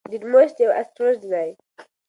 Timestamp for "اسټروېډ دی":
0.79-1.49